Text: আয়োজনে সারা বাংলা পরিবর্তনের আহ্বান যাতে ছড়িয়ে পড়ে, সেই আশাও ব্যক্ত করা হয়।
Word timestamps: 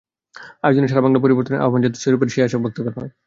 আয়োজনে 0.63 0.87
সারা 0.87 1.05
বাংলা 1.05 1.19
পরিবর্তনের 1.21 1.63
আহ্বান 1.63 1.81
যাতে 1.83 1.97
ছড়িয়ে 1.99 2.19
পড়ে, 2.19 2.33
সেই 2.33 2.43
আশাও 2.45 2.63
ব্যক্ত 2.63 2.77
করা 2.85 2.97
হয়। 2.97 3.11